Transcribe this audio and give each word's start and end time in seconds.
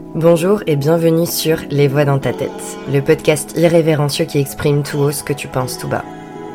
Bonjour 0.00 0.62
et 0.68 0.76
bienvenue 0.76 1.26
sur 1.26 1.58
Les 1.70 1.88
Voix 1.88 2.04
dans 2.04 2.20
ta 2.20 2.32
tête, 2.32 2.78
le 2.88 3.00
podcast 3.00 3.54
irrévérencieux 3.56 4.26
qui 4.26 4.38
exprime 4.38 4.84
tout 4.84 4.98
haut 4.98 5.10
ce 5.10 5.24
que 5.24 5.32
tu 5.32 5.48
penses 5.48 5.76
tout 5.76 5.88
bas. 5.88 6.04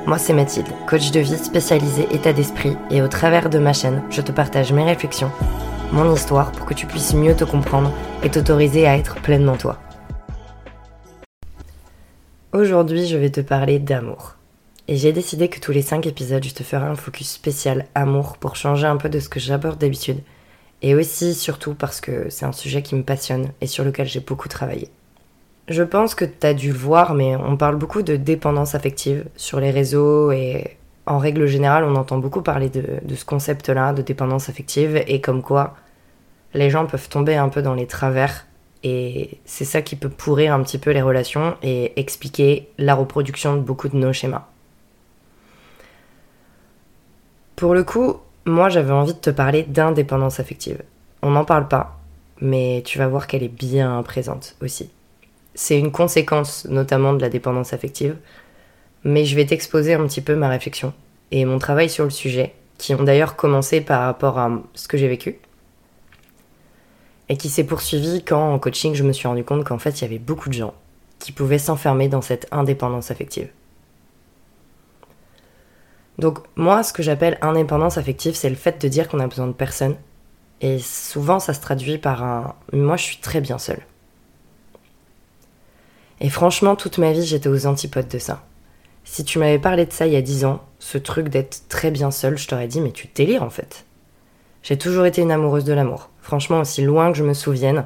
Moi 0.07 0.17
c'est 0.17 0.31
Mathilde, 0.31 0.69
coach 0.87 1.11
de 1.11 1.19
vie 1.19 1.37
spécialisée 1.37 2.07
état 2.11 2.31
d'esprit 2.31 2.77
et 2.89 3.01
au 3.01 3.09
travers 3.09 3.49
de 3.49 3.59
ma 3.59 3.73
chaîne, 3.73 4.01
je 4.09 4.21
te 4.21 4.31
partage 4.31 4.71
mes 4.71 4.85
réflexions, 4.85 5.29
mon 5.91 6.13
histoire 6.13 6.53
pour 6.53 6.65
que 6.65 6.73
tu 6.73 6.87
puisses 6.87 7.13
mieux 7.13 7.35
te 7.35 7.43
comprendre 7.43 7.91
et 8.23 8.29
t'autoriser 8.29 8.87
à 8.87 8.95
être 8.97 9.15
pleinement 9.15 9.57
toi. 9.57 9.77
Aujourd'hui 12.53 13.07
je 13.07 13.17
vais 13.17 13.29
te 13.29 13.41
parler 13.41 13.77
d'amour. 13.77 14.35
Et 14.87 14.95
j'ai 14.95 15.11
décidé 15.11 15.49
que 15.49 15.59
tous 15.59 15.73
les 15.73 15.81
5 15.81 16.07
épisodes 16.07 16.45
je 16.45 16.53
te 16.53 16.63
ferai 16.63 16.85
un 16.85 16.95
focus 16.95 17.29
spécial 17.29 17.87
amour 17.93 18.37
pour 18.37 18.55
changer 18.55 18.87
un 18.87 18.97
peu 18.97 19.09
de 19.09 19.19
ce 19.19 19.27
que 19.27 19.41
j'aborde 19.41 19.79
d'habitude 19.79 20.21
et 20.83 20.93
aussi, 20.93 21.33
surtout, 21.33 21.73
parce 21.73 22.01
que 22.01 22.29
c'est 22.29 22.45
un 22.45 22.51
sujet 22.51 22.81
qui 22.83 22.95
me 22.95 23.03
passionne 23.03 23.51
et 23.61 23.67
sur 23.67 23.83
lequel 23.83 24.05
j'ai 24.05 24.19
beaucoup 24.19 24.47
travaillé. 24.49 24.89
Je 25.69 25.81
pense 25.81 26.13
que 26.13 26.25
tu 26.25 26.45
as 26.45 26.53
dû 26.53 26.71
le 26.71 26.77
voir, 26.77 27.13
mais 27.15 27.35
on 27.35 27.57
parle 27.57 27.77
beaucoup 27.77 28.01
de 28.01 28.17
dépendance 28.17 28.75
affective 28.75 29.25
sur 29.35 29.59
les 29.59 29.71
réseaux 29.71 30.31
et 30.31 30.77
en 31.05 31.17
règle 31.17 31.47
générale, 31.47 31.85
on 31.85 31.95
entend 31.95 32.17
beaucoup 32.17 32.41
parler 32.41 32.69
de, 32.69 32.83
de 33.01 33.15
ce 33.15 33.25
concept-là, 33.25 33.93
de 33.93 34.01
dépendance 34.01 34.49
affective, 34.49 35.01
et 35.07 35.21
comme 35.21 35.41
quoi 35.41 35.75
les 36.53 36.69
gens 36.69 36.85
peuvent 36.85 37.09
tomber 37.09 37.35
un 37.35 37.49
peu 37.49 37.61
dans 37.61 37.73
les 37.73 37.87
travers, 37.87 38.45
et 38.83 39.39
c'est 39.45 39.65
ça 39.65 39.81
qui 39.81 39.95
peut 39.95 40.09
pourrir 40.09 40.53
un 40.53 40.61
petit 40.61 40.77
peu 40.77 40.91
les 40.91 41.01
relations 41.01 41.55
et 41.63 41.97
expliquer 41.99 42.69
la 42.77 42.95
reproduction 42.95 43.55
de 43.55 43.61
beaucoup 43.61 43.87
de 43.87 43.95
nos 43.95 44.11
schémas. 44.11 44.45
Pour 47.55 47.73
le 47.73 47.83
coup, 47.83 48.17
moi, 48.45 48.69
j'avais 48.69 48.91
envie 48.91 49.13
de 49.13 49.19
te 49.19 49.29
parler 49.29 49.63
d'indépendance 49.63 50.39
affective. 50.39 50.81
On 51.21 51.31
n'en 51.31 51.45
parle 51.45 51.67
pas, 51.67 51.99
mais 52.41 52.81
tu 52.85 52.97
vas 52.97 53.07
voir 53.07 53.27
qu'elle 53.27 53.43
est 53.43 53.47
bien 53.47 54.01
présente 54.03 54.55
aussi. 54.61 54.89
C'est 55.55 55.79
une 55.79 55.91
conséquence 55.91 56.65
notamment 56.65 57.13
de 57.13 57.21
la 57.21 57.29
dépendance 57.29 57.73
affective, 57.73 58.17
mais 59.03 59.25
je 59.25 59.35
vais 59.35 59.45
t'exposer 59.45 59.93
un 59.93 60.05
petit 60.07 60.21
peu 60.21 60.35
ma 60.35 60.49
réflexion 60.49 60.93
et 61.31 61.45
mon 61.45 61.57
travail 61.57 61.89
sur 61.89 62.03
le 62.03 62.09
sujet, 62.09 62.53
qui 62.77 62.93
ont 62.93 63.03
d'ailleurs 63.03 63.35
commencé 63.35 63.81
par 63.81 64.01
rapport 64.01 64.37
à 64.37 64.51
ce 64.73 64.87
que 64.87 64.97
j'ai 64.97 65.07
vécu, 65.07 65.37
et 67.29 67.37
qui 67.37 67.49
s'est 67.49 67.63
poursuivi 67.63 68.23
quand 68.23 68.53
en 68.53 68.59
coaching 68.59 68.93
je 68.93 69.03
me 69.03 69.13
suis 69.13 69.27
rendu 69.27 69.43
compte 69.43 69.63
qu'en 69.63 69.77
fait 69.77 69.99
il 69.99 70.03
y 70.03 70.05
avait 70.05 70.19
beaucoup 70.19 70.49
de 70.49 70.53
gens 70.53 70.73
qui 71.19 71.31
pouvaient 71.31 71.57
s'enfermer 71.57 72.09
dans 72.09 72.21
cette 72.21 72.47
indépendance 72.51 73.09
affective. 73.09 73.47
Donc 76.19 76.39
moi, 76.55 76.83
ce 76.83 76.93
que 76.93 77.03
j'appelle 77.03 77.37
indépendance 77.41 77.97
affective, 77.97 78.35
c'est 78.35 78.49
le 78.49 78.55
fait 78.55 78.81
de 78.81 78.87
dire 78.87 79.07
qu'on 79.07 79.19
a 79.19 79.27
besoin 79.27 79.47
de 79.47 79.53
personne. 79.53 79.95
Et 80.61 80.79
souvent, 80.79 81.39
ça 81.39 81.53
se 81.53 81.61
traduit 81.61 81.97
par 81.97 82.23
un⁇ 82.23 82.55
moi, 82.77 82.97
je 82.97 83.03
suis 83.03 83.17
très 83.17 83.41
bien 83.41 83.57
seule⁇ 83.57 83.77
Et 86.21 86.29
franchement, 86.29 86.75
toute 86.75 86.97
ma 86.99 87.11
vie, 87.11 87.25
j'étais 87.25 87.49
aux 87.49 87.65
antipodes 87.65 88.07
de 88.07 88.19
ça. 88.19 88.43
Si 89.03 89.25
tu 89.25 89.39
m'avais 89.39 89.59
parlé 89.59 89.85
de 89.85 89.91
ça 89.91 90.07
il 90.07 90.13
y 90.13 90.15
a 90.15 90.21
10 90.21 90.45
ans, 90.45 90.63
ce 90.79 90.97
truc 90.97 91.27
d'être 91.27 91.63
très 91.67 91.91
bien 91.91 92.11
seule, 92.11 92.37
je 92.37 92.47
t'aurais 92.47 92.67
dit⁇ 92.67 92.79
mais 92.83 92.91
tu 92.91 93.09
délires 93.13 93.43
en 93.43 93.49
fait!⁇ 93.49 93.63
J'ai 94.61 94.77
toujours 94.77 95.05
été 95.05 95.21
une 95.21 95.31
amoureuse 95.31 95.65
de 95.65 95.73
l'amour. 95.73 96.09
Franchement, 96.21 96.61
aussi 96.61 96.83
loin 96.83 97.11
que 97.11 97.17
je 97.17 97.23
me 97.23 97.33
souvienne, 97.33 97.85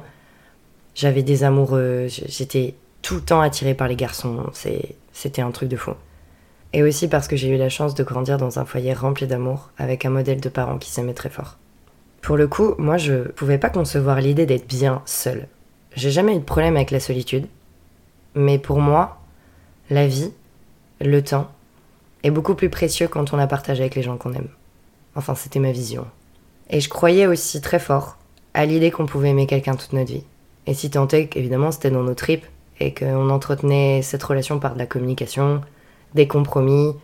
j'avais 0.94 1.24
des 1.24 1.42
amoureux, 1.42 2.06
j'étais 2.08 2.74
tout 3.02 3.16
le 3.16 3.20
temps 3.22 3.40
attirée 3.40 3.74
par 3.74 3.88
les 3.88 3.96
garçons, 3.96 4.44
c'était 5.12 5.42
un 5.42 5.50
truc 5.50 5.68
de 5.68 5.76
fou. 5.76 5.92
Et 6.72 6.82
aussi 6.82 7.08
parce 7.08 7.28
que 7.28 7.36
j'ai 7.36 7.48
eu 7.48 7.56
la 7.56 7.68
chance 7.68 7.94
de 7.94 8.04
grandir 8.04 8.36
dans 8.36 8.58
un 8.58 8.64
foyer 8.64 8.92
rempli 8.92 9.26
d'amour, 9.26 9.70
avec 9.78 10.04
un 10.04 10.10
modèle 10.10 10.40
de 10.40 10.48
parents 10.48 10.78
qui 10.78 10.90
s'aimaient 10.90 11.14
très 11.14 11.30
fort. 11.30 11.56
Pour 12.20 12.36
le 12.36 12.46
coup, 12.46 12.74
moi 12.78 12.98
je 12.98 13.28
pouvais 13.28 13.58
pas 13.58 13.70
concevoir 13.70 14.20
l'idée 14.20 14.46
d'être 14.46 14.68
bien 14.68 15.02
seule. 15.06 15.46
J'ai 15.94 16.10
jamais 16.10 16.34
eu 16.34 16.40
de 16.40 16.44
problème 16.44 16.76
avec 16.76 16.90
la 16.90 17.00
solitude, 17.00 17.46
mais 18.34 18.58
pour 18.58 18.80
moi, 18.80 19.18
la 19.90 20.06
vie, 20.06 20.32
le 21.00 21.22
temps, 21.22 21.50
est 22.22 22.30
beaucoup 22.30 22.54
plus 22.54 22.68
précieux 22.68 23.08
quand 23.08 23.32
on 23.32 23.36
la 23.36 23.46
partage 23.46 23.80
avec 23.80 23.94
les 23.94 24.02
gens 24.02 24.16
qu'on 24.16 24.34
aime. 24.34 24.48
Enfin, 25.14 25.34
c'était 25.34 25.60
ma 25.60 25.72
vision. 25.72 26.06
Et 26.70 26.80
je 26.80 26.88
croyais 26.88 27.26
aussi 27.26 27.60
très 27.60 27.78
fort 27.78 28.18
à 28.54 28.66
l'idée 28.66 28.90
qu'on 28.90 29.06
pouvait 29.06 29.30
aimer 29.30 29.46
quelqu'un 29.46 29.74
toute 29.74 29.92
notre 29.92 30.12
vie. 30.12 30.24
Et 30.66 30.74
si 30.74 30.90
tant 30.90 31.08
est 31.08 31.28
qu'évidemment 31.28 31.72
c'était 31.72 31.90
dans 31.90 32.02
nos 32.02 32.14
tripes 32.14 32.44
et 32.78 32.92
qu'on 32.92 33.30
entretenait 33.30 34.02
cette 34.02 34.22
relation 34.22 34.58
par 34.58 34.74
de 34.74 34.78
la 34.78 34.86
communication, 34.86 35.62
des 36.14 36.26
compromis, 36.26 36.94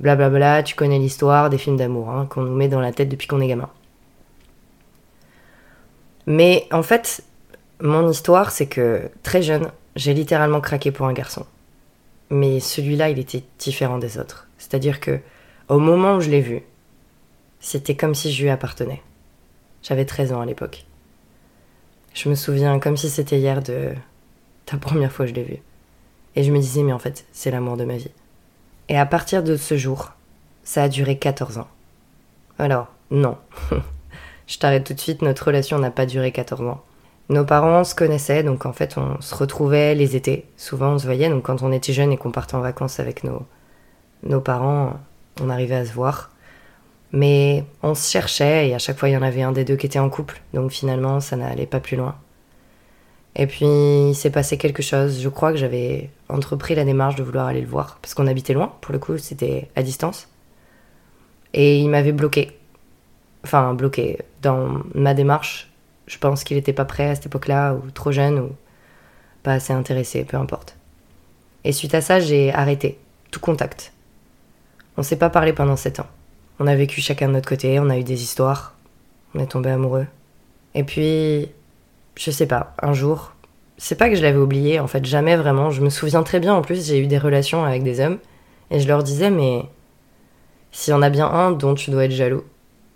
blablabla, 0.00 0.62
tu 0.62 0.74
connais 0.74 0.98
l'histoire 0.98 1.50
des 1.50 1.58
films 1.58 1.76
d'amour 1.76 2.10
hein, 2.10 2.26
qu'on 2.26 2.42
nous 2.42 2.54
met 2.54 2.68
dans 2.68 2.80
la 2.80 2.92
tête 2.92 3.08
depuis 3.08 3.26
qu'on 3.26 3.40
est 3.40 3.48
gamin. 3.48 3.70
Mais 6.26 6.66
en 6.72 6.82
fait, 6.82 7.22
mon 7.80 8.10
histoire, 8.10 8.50
c'est 8.50 8.66
que 8.66 9.10
très 9.22 9.42
jeune, 9.42 9.70
j'ai 9.96 10.14
littéralement 10.14 10.60
craqué 10.60 10.90
pour 10.92 11.06
un 11.06 11.12
garçon. 11.12 11.46
Mais 12.30 12.60
celui-là, 12.60 13.08
il 13.08 13.18
était 13.18 13.42
différent 13.58 13.98
des 13.98 14.18
autres. 14.18 14.46
C'est-à-dire 14.58 15.00
que, 15.00 15.20
au 15.68 15.78
moment 15.78 16.16
où 16.16 16.20
je 16.20 16.28
l'ai 16.28 16.42
vu, 16.42 16.62
c'était 17.60 17.96
comme 17.96 18.14
si 18.14 18.32
je 18.32 18.42
lui 18.42 18.50
appartenais. 18.50 19.02
J'avais 19.82 20.04
13 20.04 20.32
ans 20.32 20.40
à 20.40 20.46
l'époque. 20.46 20.84
Je 22.14 22.28
me 22.28 22.34
souviens 22.34 22.78
comme 22.78 22.96
si 22.96 23.08
c'était 23.08 23.38
hier 23.38 23.62
de 23.62 23.92
ta 24.66 24.76
première 24.76 25.12
fois 25.12 25.24
que 25.24 25.30
je 25.30 25.34
l'ai 25.34 25.44
vu. 25.44 25.58
Et 26.36 26.44
je 26.44 26.52
me 26.52 26.58
disais, 26.58 26.82
mais 26.82 26.92
en 26.92 26.98
fait, 26.98 27.24
c'est 27.32 27.50
l'amour 27.50 27.76
de 27.76 27.84
ma 27.84 27.96
vie. 27.96 28.10
Et 28.88 28.98
à 28.98 29.06
partir 29.06 29.42
de 29.42 29.56
ce 29.56 29.76
jour, 29.76 30.12
ça 30.64 30.84
a 30.84 30.88
duré 30.88 31.18
14 31.18 31.58
ans. 31.58 31.68
Alors, 32.58 32.88
non. 33.10 33.36
Je 34.46 34.58
t'arrête 34.58 34.84
tout 34.84 34.94
de 34.94 35.00
suite, 35.00 35.22
notre 35.22 35.46
relation 35.46 35.78
n'a 35.78 35.90
pas 35.90 36.06
duré 36.06 36.32
14 36.32 36.62
ans. 36.62 36.82
Nos 37.28 37.44
parents 37.44 37.84
se 37.84 37.94
connaissaient, 37.94 38.42
donc 38.42 38.64
en 38.64 38.72
fait 38.72 38.96
on 38.96 39.20
se 39.20 39.34
retrouvait 39.34 39.94
les 39.94 40.16
étés. 40.16 40.46
Souvent 40.56 40.94
on 40.94 40.98
se 40.98 41.04
voyait, 41.04 41.28
donc 41.28 41.42
quand 41.42 41.62
on 41.62 41.72
était 41.72 41.92
jeune 41.92 42.10
et 42.10 42.16
qu'on 42.16 42.30
partait 42.30 42.54
en 42.54 42.60
vacances 42.60 43.00
avec 43.00 43.22
nos, 43.22 43.42
nos 44.22 44.40
parents, 44.40 44.94
on 45.42 45.50
arrivait 45.50 45.74
à 45.74 45.84
se 45.84 45.92
voir. 45.92 46.30
Mais 47.12 47.64
on 47.82 47.94
se 47.94 48.10
cherchait 48.10 48.68
et 48.68 48.74
à 48.74 48.78
chaque 48.78 48.98
fois 48.98 49.10
il 49.10 49.12
y 49.12 49.16
en 49.16 49.22
avait 49.22 49.42
un 49.42 49.52
des 49.52 49.64
deux 49.64 49.76
qui 49.76 49.84
était 49.84 49.98
en 49.98 50.08
couple, 50.08 50.40
donc 50.54 50.70
finalement 50.70 51.20
ça 51.20 51.36
n'allait 51.36 51.66
pas 51.66 51.80
plus 51.80 51.98
loin. 51.98 52.16
Et 53.36 53.46
puis 53.46 53.66
il 53.66 54.14
s'est 54.14 54.30
passé 54.30 54.56
quelque 54.56 54.82
chose. 54.82 55.20
Je 55.20 55.28
crois 55.28 55.52
que 55.52 55.58
j'avais 55.58 56.08
entrepris 56.28 56.74
la 56.74 56.84
démarche 56.84 57.16
de 57.16 57.22
vouloir 57.22 57.46
aller 57.46 57.60
le 57.60 57.66
voir 57.66 57.98
parce 58.02 58.14
qu'on 58.14 58.26
habitait 58.26 58.52
loin. 58.52 58.72
Pour 58.80 58.92
le 58.92 58.98
coup, 58.98 59.18
c'était 59.18 59.68
à 59.76 59.82
distance. 59.82 60.28
Et 61.54 61.78
il 61.78 61.88
m'avait 61.88 62.12
bloqué. 62.12 62.58
Enfin, 63.44 63.74
bloqué. 63.74 64.18
Dans 64.42 64.82
ma 64.94 65.14
démarche, 65.14 65.70
je 66.06 66.18
pense 66.18 66.44
qu'il 66.44 66.56
n'était 66.56 66.72
pas 66.72 66.84
prêt 66.84 67.08
à 67.08 67.14
cette 67.14 67.26
époque-là, 67.26 67.74
ou 67.74 67.90
trop 67.90 68.12
jeune, 68.12 68.38
ou 68.38 68.50
pas 69.42 69.52
assez 69.52 69.72
intéressé, 69.72 70.24
peu 70.24 70.36
importe. 70.36 70.76
Et 71.64 71.72
suite 71.72 71.94
à 71.94 72.00
ça, 72.00 72.20
j'ai 72.20 72.52
arrêté 72.52 72.98
tout 73.30 73.40
contact. 73.40 73.92
On 74.96 75.02
s'est 75.02 75.16
pas 75.16 75.30
parlé 75.30 75.52
pendant 75.52 75.76
sept 75.76 76.00
ans. 76.00 76.06
On 76.60 76.66
a 76.66 76.74
vécu 76.74 77.00
chacun 77.00 77.28
de 77.28 77.34
notre 77.34 77.48
côté, 77.48 77.78
on 77.78 77.88
a 77.90 77.98
eu 77.98 78.04
des 78.04 78.22
histoires, 78.22 78.74
on 79.34 79.40
est 79.40 79.46
tombé 79.46 79.70
amoureux. 79.70 80.06
Et 80.74 80.82
puis, 80.82 81.48
je 82.16 82.30
sais 82.30 82.46
pas, 82.46 82.74
un 82.82 82.92
jour, 82.92 83.32
c'est 83.78 83.96
pas 83.96 84.10
que 84.10 84.16
je 84.16 84.22
l'avais 84.22 84.38
oublié, 84.38 84.80
en 84.80 84.88
fait, 84.88 85.04
jamais 85.04 85.36
vraiment. 85.36 85.70
Je 85.70 85.80
me 85.80 85.88
souviens 85.88 86.22
très 86.22 86.40
bien, 86.40 86.54
en 86.54 86.62
plus, 86.62 86.86
j'ai 86.86 86.98
eu 86.98 87.06
des 87.06 87.18
relations 87.18 87.64
avec 87.64 87.82
des 87.82 88.00
hommes, 88.00 88.18
et 88.70 88.80
je 88.80 88.88
leur 88.88 89.02
disais, 89.02 89.30
mais 89.30 89.62
s'il 90.72 90.92
y 90.92 90.94
en 90.94 91.02
a 91.02 91.10
bien 91.10 91.26
un 91.26 91.52
dont 91.52 91.74
tu 91.74 91.90
dois 91.90 92.04
être 92.04 92.12
jaloux, 92.12 92.44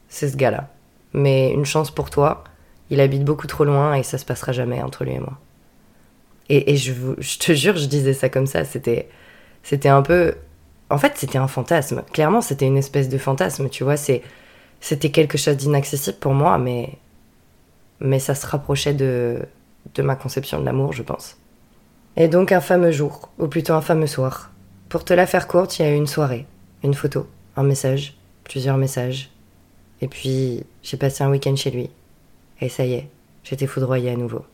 c'est 0.08 0.28
ce 0.28 0.36
gars-là. 0.36 0.68
Mais 1.14 1.50
une 1.52 1.64
chance 1.64 1.90
pour 1.90 2.10
toi, 2.10 2.44
il 2.90 3.00
habite 3.00 3.24
beaucoup 3.24 3.46
trop 3.46 3.64
loin 3.64 3.94
et 3.94 4.02
ça 4.02 4.18
se 4.18 4.24
passera 4.24 4.52
jamais 4.52 4.82
entre 4.82 5.04
lui 5.04 5.12
et 5.12 5.18
moi. 5.18 5.38
Et, 6.48 6.76
je, 6.76 6.92
je 7.16 7.38
te 7.38 7.52
jure, 7.52 7.76
je 7.78 7.86
disais 7.86 8.12
ça 8.12 8.28
comme 8.28 8.46
ça, 8.46 8.64
c'était, 8.64 9.08
c'était 9.62 9.88
un 9.88 10.02
peu. 10.02 10.34
En 10.90 10.98
fait, 10.98 11.12
c'était 11.16 11.38
un 11.38 11.48
fantasme. 11.48 12.02
Clairement, 12.12 12.42
c'était 12.42 12.66
une 12.66 12.76
espèce 12.76 13.08
de 13.08 13.16
fantasme, 13.16 13.70
tu 13.70 13.84
vois. 13.84 13.96
C'était 13.96 15.10
quelque 15.10 15.38
chose 15.38 15.56
d'inaccessible 15.56 16.18
pour 16.18 16.34
moi, 16.34 16.58
mais 16.58 16.90
mais 18.00 18.18
ça 18.18 18.34
se 18.34 18.46
rapprochait 18.46 18.92
de, 18.92 19.38
de 19.94 20.02
ma 20.02 20.16
conception 20.16 20.60
de 20.60 20.64
l'amour, 20.64 20.92
je 20.92 21.02
pense. 21.02 21.36
Et 22.16 22.28
donc 22.28 22.52
un 22.52 22.60
fameux 22.60 22.92
jour, 22.92 23.30
ou 23.38 23.48
plutôt 23.48 23.74
un 23.74 23.80
fameux 23.80 24.06
soir. 24.06 24.50
Pour 24.88 25.04
te 25.04 25.14
la 25.14 25.26
faire 25.26 25.48
courte, 25.48 25.78
il 25.78 25.82
y 25.82 25.84
a 25.84 25.92
eu 25.92 25.96
une 25.96 26.06
soirée, 26.06 26.46
une 26.82 26.94
photo, 26.94 27.26
un 27.56 27.62
message, 27.62 28.16
plusieurs 28.44 28.76
messages. 28.76 29.30
Et 30.00 30.08
puis, 30.08 30.64
j'ai 30.82 30.96
passé 30.96 31.24
un 31.24 31.30
week-end 31.30 31.56
chez 31.56 31.70
lui. 31.70 31.90
Et 32.60 32.68
ça 32.68 32.84
y 32.84 32.94
est, 32.94 33.08
j'étais 33.44 33.66
foudroyée 33.66 34.10
à 34.10 34.16
nouveau. 34.16 34.44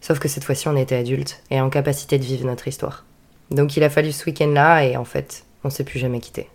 Sauf 0.00 0.18
que 0.18 0.28
cette 0.28 0.44
fois-ci, 0.44 0.68
on 0.68 0.76
était 0.76 0.96
adultes 0.96 1.42
et 1.50 1.60
en 1.60 1.70
capacité 1.70 2.18
de 2.18 2.24
vivre 2.24 2.46
notre 2.46 2.68
histoire. 2.68 3.04
Donc 3.50 3.76
il 3.76 3.82
a 3.82 3.90
fallu 3.90 4.12
ce 4.12 4.24
week-end-là 4.26 4.84
et 4.84 4.96
en 4.96 5.04
fait, 5.04 5.44
on 5.64 5.70
s'est 5.70 5.84
plus 5.84 5.98
jamais 5.98 6.20
quitté. 6.20 6.48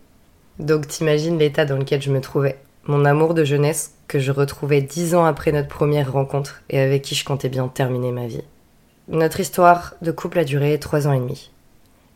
Donc 0.60 0.88
t'imagines 0.88 1.38
l'état 1.38 1.66
dans 1.66 1.78
lequel 1.78 2.02
je 2.02 2.12
me 2.12 2.22
trouvais. 2.22 2.58
Mon 2.88 3.04
amour 3.04 3.34
de 3.34 3.44
jeunesse 3.44 3.96
que 4.08 4.20
je 4.20 4.32
retrouvais 4.32 4.82
dix 4.82 5.16
ans 5.16 5.26
après 5.26 5.52
notre 5.52 5.68
première 5.68 6.12
rencontre 6.12 6.62
et 6.70 6.80
avec 6.80 7.02
qui 7.02 7.16
je 7.16 7.26
comptais 7.26 7.50
bien 7.50 7.68
terminer 7.68 8.12
ma 8.12 8.28
vie. 8.28 8.44
Notre 9.08 9.40
histoire 9.40 9.96
de 10.02 10.12
couple 10.12 10.40
a 10.40 10.44
duré 10.44 10.80
trois 10.80 11.08
ans 11.08 11.14
et 11.14 11.20
demi. 11.20 11.52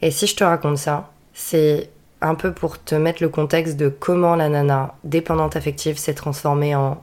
Et 0.02 0.12
si 0.12 0.28
je 0.28 0.36
te 0.36 0.44
raconte 0.44 0.78
ça, 0.78 1.12
c'est 1.34 1.90
un 2.22 2.36
peu 2.36 2.54
pour 2.54 2.84
te 2.84 2.96
mettre 2.96 3.24
le 3.24 3.30
contexte 3.30 3.78
de 3.78 3.90
comment 3.90 4.36
la 4.36 4.50
nana 4.50 4.96
dépendante 5.04 5.56
affective 5.56 5.98
s'est 5.98 6.14
transformée 6.14 6.76
en 6.76 7.02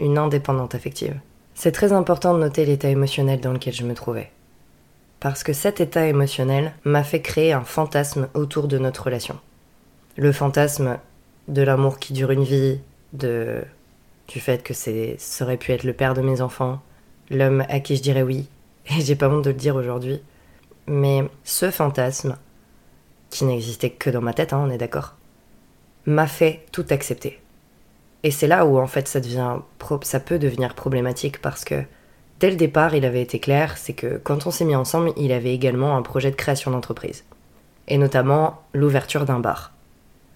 une 0.00 0.18
indépendante 0.18 0.74
affective. 0.74 1.18
c'est 1.54 1.72
très 1.72 1.92
important 1.92 2.34
de 2.34 2.40
noter 2.40 2.64
l'état 2.64 2.88
émotionnel 2.88 3.40
dans 3.40 3.52
lequel 3.52 3.74
je 3.74 3.84
me 3.84 3.94
trouvais. 3.94 4.30
Parce 5.20 5.42
que 5.44 5.52
cet 5.52 5.80
état 5.80 6.06
émotionnel 6.06 6.72
m'a 6.84 7.04
fait 7.04 7.20
créer 7.20 7.52
un 7.52 7.62
fantasme 7.62 8.28
autour 8.34 8.66
de 8.66 8.78
notre 8.78 9.04
relation. 9.04 9.38
Le 10.16 10.32
fantasme 10.32 10.98
de 11.48 11.62
l'amour 11.62 11.98
qui 11.98 12.12
dure 12.12 12.30
une 12.30 12.42
vie, 12.42 12.80
du 13.12 14.40
fait 14.40 14.62
que 14.62 14.74
c'est 14.74 15.16
ça 15.18 15.44
aurait 15.44 15.56
pu 15.56 15.72
être 15.72 15.84
le 15.84 15.92
père 15.92 16.14
de 16.14 16.22
mes 16.22 16.40
enfants, 16.40 16.80
l'homme 17.30 17.64
à 17.68 17.80
qui 17.80 17.96
je 17.96 18.02
dirais 18.02 18.22
oui, 18.22 18.48
et 18.86 19.00
j'ai 19.00 19.16
pas 19.16 19.28
honte 19.28 19.44
de 19.44 19.50
le 19.50 19.56
dire 19.56 19.76
aujourd'hui. 19.76 20.20
Mais 20.86 21.22
ce 21.44 21.70
fantasme, 21.70 22.36
qui 23.30 23.44
n'existait 23.44 23.90
que 23.90 24.10
dans 24.10 24.20
ma 24.20 24.34
tête, 24.34 24.52
hein, 24.52 24.62
on 24.66 24.70
est 24.70 24.78
d'accord, 24.78 25.14
m'a 26.06 26.26
fait 26.26 26.66
tout 26.72 26.84
accepter. 26.90 27.40
Et 28.24 28.30
c'est 28.30 28.46
là 28.46 28.66
où 28.66 28.78
en 28.78 28.86
fait 28.86 29.08
ça 29.08 29.20
devient 29.20 29.58
ça 30.02 30.20
peut 30.20 30.38
devenir 30.38 30.74
problématique 30.74 31.40
parce 31.40 31.64
que 31.64 31.82
dès 32.40 32.50
le 32.50 32.56
départ, 32.56 32.94
il 32.94 33.04
avait 33.04 33.22
été 33.22 33.38
clair, 33.40 33.76
c'est 33.78 33.94
que 33.94 34.20
quand 34.22 34.46
on 34.46 34.50
s'est 34.50 34.64
mis 34.64 34.76
ensemble, 34.76 35.12
il 35.16 35.32
avait 35.32 35.54
également 35.54 35.96
un 35.96 36.02
projet 36.02 36.30
de 36.30 36.36
création 36.36 36.70
d'entreprise 36.70 37.24
et 37.88 37.98
notamment 37.98 38.62
l'ouverture 38.74 39.24
d'un 39.24 39.40
bar. 39.40 39.72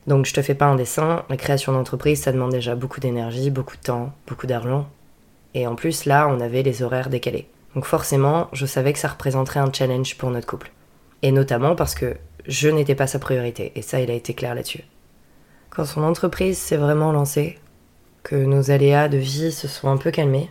Donc 0.07 0.27
je 0.27 0.35
te 0.35 0.43
fais 0.43 0.55
pas 0.55 0.67
un 0.67 0.77
dessin, 0.77 1.25
la 1.29 1.37
création 1.37 1.73
d'entreprise, 1.73 2.23
ça 2.23 2.33
demande 2.33 2.53
déjà 2.53 2.77
beaucoup 2.77 3.01
d'énergie, 3.01 3.51
beaucoup 3.51 3.77
de 3.77 3.83
temps, 3.83 4.13
beaucoup 4.29 4.47
d'argent. 4.47 4.89
Et 5.55 5.67
en 5.67 5.75
plus 5.75 6.05
là, 6.05 6.29
on 6.29 6.41
avait 6.41 6.63
les 6.63 6.83
horaires 6.83 7.11
décalés. 7.11 7.49
Donc 7.75 7.85
forcément, 7.85 8.49
je 8.53 8.67
savais 8.67 8.93
que 8.93 8.99
ça 8.99 9.09
représenterait 9.09 9.61
un 9.61 9.73
challenge 9.73 10.17
pour 10.17 10.31
notre 10.31 10.47
couple. 10.47 10.71
Et 11.23 11.33
notamment 11.33 11.75
parce 11.75 11.95
que 11.95 12.17
je 12.47 12.69
n'étais 12.69 12.95
pas 12.95 13.09
sa 13.09 13.19
priorité, 13.19 13.73
et 13.75 13.83
ça, 13.83 14.01
il 14.01 14.11
a 14.11 14.15
été 14.15 14.33
clair 14.33 14.55
là-dessus. 14.55 14.85
Quand 15.71 15.85
son 15.85 16.05
entreprise 16.05 16.59
s'est 16.59 16.77
vraiment 16.77 17.11
lancée, 17.11 17.59
que 18.23 18.37
nos 18.37 18.71
aléas 18.71 19.09
de 19.09 19.19
vie 19.19 19.51
se 19.51 19.67
sont 19.67 19.89
un 19.89 19.97
peu 19.97 20.11
calmés, 20.11 20.51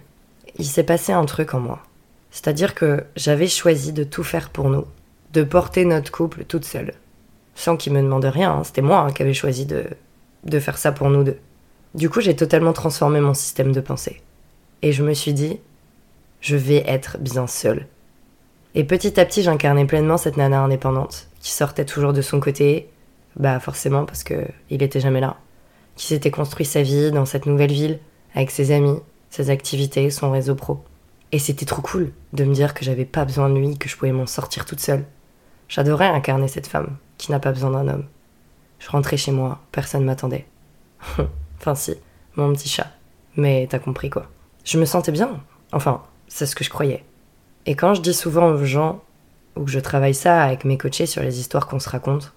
il 0.58 0.66
s'est 0.66 0.84
passé 0.84 1.14
un 1.14 1.26
truc 1.26 1.54
en 1.54 1.60
moi. 1.60 1.84
C'est-à-dire 2.32 2.76
que 2.76 3.06
j'avais 3.16 3.48
choisi 3.48 3.94
de 3.94 4.04
tout 4.04 4.24
faire 4.24 4.50
pour 4.50 4.70
nous, 4.70 4.86
de 5.34 5.44
porter 5.44 5.86
notre 5.86 6.12
couple 6.12 6.44
toute 6.44 6.66
seule 6.66 6.94
sans 7.56 7.78
qu'il 7.78 7.94
me 7.94 8.02
demande 8.02 8.26
rien. 8.26 8.52
Hein. 8.52 8.64
C'était 8.64 8.82
moi 8.82 9.00
hein, 9.00 9.12
qui 9.12 9.24
avais 9.24 9.34
choisi 9.34 9.66
de, 9.66 9.86
de 10.44 10.60
faire 10.60 10.78
ça 10.78 10.92
pour 10.92 11.10
nous 11.10 11.24
deux. 11.24 11.40
Du 11.96 12.10
coup, 12.10 12.22
j'ai 12.22 12.36
totalement 12.36 12.74
transformé 12.74 13.22
mon 13.22 13.34
système 13.34 13.72
de 13.72 13.82
pensée. 13.82 14.22
Et 14.82 14.92
je 14.92 15.04
me 15.04 15.14
suis 15.14 15.34
dit, 15.34 15.60
je 16.42 16.56
vais 16.56 16.84
être 16.86 17.18
bien 17.20 17.48
seule. 17.48 17.88
Et 18.76 18.84
petit 18.84 19.20
à 19.20 19.26
petit, 19.26 19.42
j'incarnais 19.42 19.86
pleinement 19.86 20.18
cette 20.18 20.36
nana 20.36 20.62
indépendante, 20.62 21.30
qui 21.40 21.52
sortait 21.52 21.86
toujours 21.86 22.12
de 22.12 22.22
son 22.22 22.42
côté, 22.42 22.90
bah 23.38 23.60
forcément 23.62 24.06
parce 24.06 24.24
que 24.24 24.46
il 24.70 24.84
était 24.84 25.00
jamais 25.00 25.22
là, 25.22 25.38
qui 25.96 26.08
s'était 26.08 26.32
construit 26.32 26.66
sa 26.66 26.82
vie 26.82 27.12
dans 27.12 27.26
cette 27.26 27.46
nouvelle 27.46 27.72
ville, 27.72 28.00
avec 28.36 28.52
ses 28.52 28.72
amis, 28.72 29.00
ses 29.30 29.50
activités, 29.50 30.10
son 30.10 30.30
réseau 30.30 30.56
pro. 30.56 30.84
Et 31.32 31.40
c'était 31.40 31.66
trop 31.66 31.82
cool 31.82 32.12
de 32.34 32.44
me 32.44 32.54
dire 32.54 32.74
que 32.74 32.84
j'avais 32.84 33.06
pas 33.06 33.24
besoin 33.24 33.50
de 33.50 33.58
lui, 33.58 33.78
que 33.78 33.88
je 33.88 33.96
pouvais 33.96 34.12
m'en 34.12 34.28
sortir 34.28 34.66
toute 34.66 34.82
seule. 34.82 35.06
J'adorais 35.70 36.08
incarner 36.08 36.50
cette 36.50 36.68
femme, 36.68 36.98
qui 37.18 37.32
n'a 37.32 37.40
pas 37.40 37.52
besoin 37.52 37.72
d'un 37.72 37.88
homme. 37.88 38.06
Je 38.80 38.90
rentrais 38.90 39.18
chez 39.18 39.32
moi, 39.32 39.60
personne 39.72 40.04
m'attendait. 40.04 40.46
enfin 41.60 41.76
si, 41.76 41.96
mon 42.36 42.54
petit 42.54 42.70
chat. 42.70 42.88
Mais 43.36 43.68
t'as 43.70 43.80
compris 43.80 44.10
quoi. 44.10 44.28
Je 44.64 44.80
me 44.80 44.86
sentais 44.86 45.12
bien. 45.12 45.42
Enfin, 45.72 46.02
c'est 46.28 46.46
ce 46.46 46.56
que 46.56 46.64
je 46.64 46.70
croyais. 46.70 47.04
Et 47.66 47.76
quand 47.76 47.94
je 47.94 48.02
dis 48.02 48.14
souvent 48.14 48.48
aux 48.48 48.66
gens, 48.66 49.02
ou 49.56 49.64
que 49.64 49.72
je 49.72 49.80
travaille 49.80 50.14
ça 50.14 50.44
avec 50.44 50.66
mes 50.66 50.78
coachés 50.78 51.06
sur 51.06 51.24
les 51.24 51.40
histoires 51.40 51.68
qu'on 51.68 51.80
se 51.80 51.90
raconte, 51.90 52.34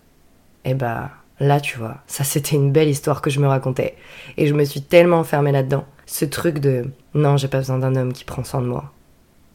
eh 0.64 0.74
bah 0.74 1.10
là 1.40 1.60
tu 1.60 1.78
vois, 1.78 1.96
ça 2.06 2.24
c'était 2.24 2.56
une 2.56 2.72
belle 2.72 2.88
histoire 2.88 3.22
que 3.22 3.30
je 3.30 3.40
me 3.40 3.48
racontais. 3.48 3.96
Et 4.36 4.46
je 4.46 4.54
me 4.54 4.64
suis 4.64 4.82
tellement 4.82 5.18
enfermée 5.18 5.52
là-dedans. 5.52 5.84
Ce 6.06 6.24
truc 6.24 6.58
de 6.58 6.90
non, 7.14 7.36
j'ai 7.36 7.48
pas 7.48 7.58
besoin 7.58 7.78
d'un 7.78 7.96
homme 7.96 8.12
qui 8.12 8.24
prend 8.24 8.44
soin 8.44 8.62
de 8.62 8.66
moi. 8.66 8.92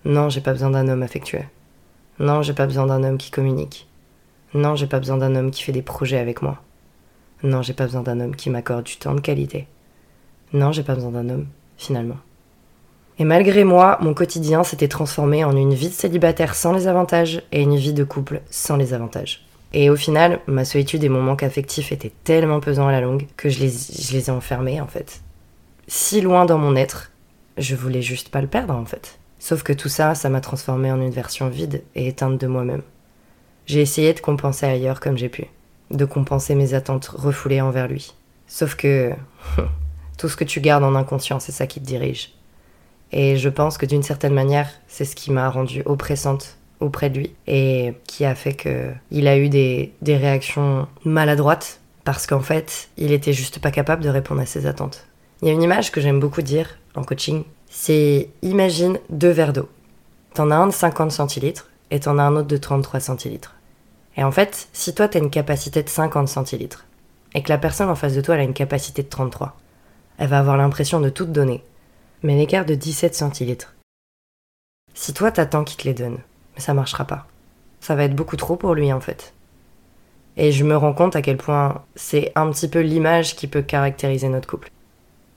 Non, 0.06 0.30
j'ai 0.30 0.42
pas 0.42 0.52
besoin 0.52 0.70
d'un 0.70 0.88
homme 0.88 1.04
affectueux. 1.04 1.44
Non, 2.20 2.42
j'ai 2.42 2.54
pas 2.54 2.66
besoin 2.66 2.86
d'un 2.86 3.04
homme 3.04 3.18
qui 3.18 3.32
communique. 3.32 3.88
Non, 4.54 4.76
j'ai 4.76 4.88
pas 4.88 5.00
besoin 5.00 5.18
d'un 5.18 5.36
homme 5.36 5.52
qui 5.52 5.64
fait 5.64 5.72
des 5.72 5.82
projets 5.82 6.20
avec 6.20 6.42
moi. 6.42 6.62
Non, 7.42 7.62
j'ai 7.62 7.74
pas 7.74 7.86
besoin 7.86 8.04
d'un 8.04 8.20
homme 8.20 8.36
qui 8.36 8.50
m'accorde 8.50 8.84
du 8.84 8.98
temps 8.98 9.16
de 9.16 9.20
qualité. 9.20 9.68
Non, 10.54 10.72
j'ai 10.72 10.84
pas 10.84 10.96
besoin 10.96 11.12
d'un 11.12 11.30
homme, 11.30 11.48
finalement. 11.78 12.18
Et 13.20 13.26
malgré 13.26 13.64
moi, 13.64 13.98
mon 14.02 14.14
quotidien 14.14 14.64
s'était 14.64 14.88
transformé 14.88 15.44
en 15.44 15.56
une 15.56 15.74
vie 15.74 15.90
de 15.90 15.94
célibataire 15.94 16.56
sans 16.56 16.74
les 16.74 16.88
avantages 16.88 17.44
et 17.52 17.62
une 17.62 17.76
vie 17.76 17.94
de 17.94 18.04
couple 18.04 18.42
sans 18.50 18.78
les 18.78 18.94
avantages. 18.94 19.46
Et 19.74 19.90
au 19.90 19.96
final, 19.96 20.40
ma 20.48 20.66
solitude 20.66 21.04
et 21.04 21.10
mon 21.10 21.22
manque 21.22 21.44
affectif 21.44 21.92
étaient 21.92 22.14
tellement 22.24 22.60
pesants 22.60 22.88
à 22.88 22.92
la 22.92 23.02
longue 23.02 23.26
que 23.38 23.50
je 23.50 23.60
les, 23.60 23.70
je 23.70 24.14
les 24.14 24.30
ai 24.30 24.32
enfermés 24.32 24.82
en 24.82 24.88
fait. 24.88 25.22
Si 25.88 26.22
loin 26.22 26.46
dans 26.46 26.60
mon 26.60 26.76
être, 26.76 27.12
je 27.58 27.76
voulais 27.76 28.02
juste 28.02 28.30
pas 28.30 28.42
le 28.42 28.48
perdre 28.48 28.76
en 28.76 28.86
fait. 28.86 29.20
Sauf 29.40 29.64
que 29.64 29.74
tout 29.74 29.90
ça, 29.90 30.16
ça 30.16 30.30
m'a 30.30 30.42
transformé 30.42 30.92
en 30.92 31.02
une 31.02 31.10
version 31.10 31.50
vide 31.50 31.84
et 31.96 32.08
éteinte 32.08 32.40
de 32.40 32.48
moi-même. 32.48 32.84
J'ai 33.66 33.82
essayé 33.82 34.14
de 34.14 34.20
compenser 34.20 34.66
ailleurs 34.66 35.00
comme 35.00 35.18
j'ai 35.18 35.30
pu, 35.30 35.46
de 35.92 36.06
compenser 36.06 36.56
mes 36.56 36.74
attentes 36.74 37.06
refoulées 37.08 37.62
envers 37.62 37.88
lui. 37.88 38.14
Sauf 38.48 38.76
que 38.76 39.12
tout 40.18 40.30
ce 40.30 40.36
que 40.36 40.44
tu 40.44 40.60
gardes 40.62 40.84
en 40.84 40.96
inconscient, 40.96 41.40
c'est 41.40 41.52
ça 41.52 41.68
qui 41.68 41.80
te 41.80 41.86
dirige. 41.86 42.34
Et 43.12 43.38
je 43.38 43.50
pense 43.50 43.78
que 43.78 43.86
d'une 43.86 44.04
certaine 44.04 44.34
manière, 44.34 44.70
c'est 44.88 45.06
ce 45.06 45.16
qui 45.16 45.32
m'a 45.32 45.50
rendue 45.50 45.84
oppressante 45.86 46.58
auprès 46.80 47.10
de 47.10 47.20
lui 47.20 47.36
et 47.48 47.94
qui 48.08 48.26
a 48.26 48.36
fait 48.36 48.54
qu'il 48.54 49.28
a 49.28 49.38
eu 49.38 49.50
des, 49.50 49.94
des 50.02 50.18
réactions 50.18 50.88
maladroites 51.06 51.80
parce 52.04 52.28
qu'en 52.28 52.42
fait, 52.42 52.90
il 52.98 53.12
était 53.12 53.34
juste 53.34 53.60
pas 53.60 53.72
capable 53.72 54.04
de 54.04 54.10
répondre 54.10 54.42
à 54.42 54.46
ses 54.46 54.66
attentes. 54.66 55.06
Il 55.42 55.48
y 55.48 55.52
a 55.52 55.54
une 55.54 55.62
image 55.62 55.92
que 55.92 56.02
j'aime 56.02 56.20
beaucoup 56.20 56.42
dire 56.42 56.78
en 56.96 57.04
coaching, 57.04 57.44
c'est 57.70 58.30
imagine 58.42 59.00
deux 59.10 59.30
verres 59.30 59.54
d'eau. 59.54 59.70
T'en 60.34 60.52
as 60.52 60.56
un 60.56 60.68
de 60.68 60.74
50 60.74 61.12
centilitres 61.12 61.70
et 61.94 62.00
t'en 62.00 62.18
as 62.18 62.24
un 62.24 62.36
autre 62.36 62.48
de 62.48 62.58
33 62.58 63.00
centilitres. 63.00 63.56
Et 64.18 64.24
en 64.24 64.32
fait, 64.32 64.68
si 64.74 64.96
toi 64.96 65.08
t'as 65.08 65.20
une 65.20 65.30
capacité 65.30 65.84
de 65.84 65.90
50 65.90 66.28
centilitres, 66.28 66.86
et 67.36 67.44
que 67.44 67.50
la 67.50 67.60
personne 67.60 67.90
en 67.90 67.96
face 67.96 68.16
de 68.16 68.22
toi 68.22 68.34
elle 68.34 68.42
a 68.42 68.46
une 68.46 68.54
capacité 68.54 69.04
de 69.04 69.10
33, 69.10 69.56
elle 70.18 70.28
va 70.28 70.40
avoir 70.40 70.58
l'impression 70.58 71.00
de 71.00 71.10
tout 71.10 71.26
te 71.26 71.30
donner, 71.30 71.64
mais 72.24 72.36
l'écart 72.36 72.66
de 72.66 72.74
17 72.74 73.14
centilitres. 73.14 73.76
Si 74.96 75.14
toi 75.14 75.32
t'attends 75.32 75.64
qu'il 75.64 75.78
te 75.78 75.84
les 75.84 75.94
donne, 75.94 76.18
mais 76.56 76.62
ça 76.62 76.74
marchera 76.74 77.06
pas. 77.06 77.28
Ça 77.80 77.94
va 77.94 78.06
être 78.06 78.16
beaucoup 78.16 78.38
trop 78.38 78.56
pour 78.56 78.74
lui 78.74 78.92
en 78.92 79.00
fait. 79.00 79.36
Et 80.36 80.52
je 80.52 80.64
me 80.64 80.76
rends 80.76 80.94
compte 80.94 81.16
à 81.16 81.22
quel 81.22 81.38
point 81.38 81.84
c'est 81.96 82.32
un 82.34 82.50
petit 82.50 82.70
peu 82.70 82.80
l'image 82.80 83.36
qui 83.36 83.46
peut 83.46 83.62
caractériser 83.62 84.30
notre 84.30 84.50
couple. 84.50 84.72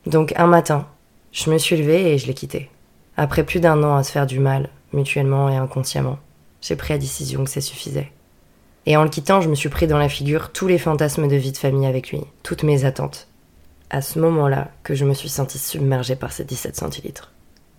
Donc 0.06 0.32
un 0.37 0.47
matin, 0.47 0.87
je 1.32 1.50
me 1.50 1.59
suis 1.59 1.76
levée 1.76 2.14
et 2.14 2.19
je 2.19 2.26
l'ai 2.26 2.35
quitté. 2.35 2.70
Après 3.19 3.44
plus 3.44 3.61
d'un 3.61 3.82
an 3.82 3.97
à 3.97 4.02
se 4.02 4.12
faire 4.12 4.26
du 4.26 4.38
mal, 4.38 4.70
mutuellement 4.94 5.50
et 5.50 5.56
inconsciemment 5.56 6.19
j'ai 6.61 6.76
pris 6.76 6.95
la 6.95 6.99
décision 6.99 7.45
que 7.45 7.50
ça 7.50 7.61
suffisait. 7.61 8.11
Et 8.87 8.97
en 8.97 9.02
le 9.02 9.09
quittant, 9.09 9.40
je 9.40 9.49
me 9.49 9.54
suis 9.54 9.69
pris 9.69 9.87
dans 9.87 9.99
la 9.99 10.09
figure 10.09 10.52
tous 10.52 10.69
les 10.69 10.78
fantasmes 10.78 11.26
de 11.26 11.37
vie 11.37 11.52
de 11.52 11.57
famille 11.57 11.87
avec 11.87 12.11
lui, 12.11 12.21
toutes 12.42 12.62
mes 12.62 12.85
attentes. 12.85 13.28
À 13.90 14.00
ce 14.00 14.19
moment-là 14.21 14.71
que 14.85 14.95
je 14.95 15.04
me 15.04 15.14
suis 15.14 15.28
sentie 15.28 15.59
submergée 15.59 16.16
par 16.16 16.33
ces 16.33 16.45
17 16.45 16.76
centilitres. 16.76 17.33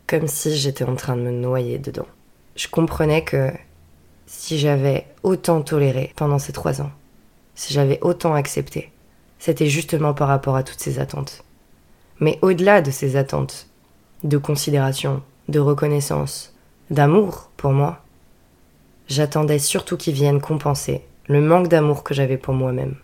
Comme 0.06 0.28
si 0.28 0.56
j'étais 0.56 0.86
en 0.86 0.96
train 0.96 1.16
de 1.16 1.22
me 1.22 1.32
noyer 1.32 1.80
dedans. 1.80 2.08
Je 2.56 2.68
comprenais 2.68 3.24
que 3.24 3.52
si 4.26 4.58
j'avais 4.58 5.06
autant 5.24 5.62
toléré 5.62 6.14
pendant 6.16 6.40
ces 6.40 6.54
trois 6.54 6.82
ans, 6.82 6.92
si 7.56 7.74
j'avais 7.74 8.00
autant 8.02 8.34
accepté, 8.34 8.92
c'était 9.40 9.68
justement 9.68 10.14
par 10.14 10.28
rapport 10.28 10.56
à 10.56 10.64
toutes 10.64 10.80
ces 10.80 11.00
attentes. 11.00 11.44
Mais 12.20 12.40
au-delà 12.42 12.82
de 12.82 12.92
ces 12.92 13.16
attentes, 13.16 13.68
de 14.24 14.38
considération, 14.38 15.22
de 15.48 15.60
reconnaissance, 15.60 16.54
d'amour 16.90 17.52
pour 17.58 17.72
moi, 17.72 18.04
J'attendais 19.08 19.60
surtout 19.60 19.96
qu'ils 19.96 20.14
viennent 20.14 20.42
compenser 20.42 21.02
le 21.28 21.40
manque 21.40 21.70
d'amour 21.70 22.04
que 22.04 22.14
j'avais 22.14 22.38
pour 22.38 22.54
moi-même. 22.54 22.96